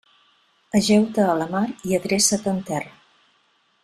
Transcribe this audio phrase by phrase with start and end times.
[0.79, 2.95] Ajeu-te a la mar i adreça't en terra.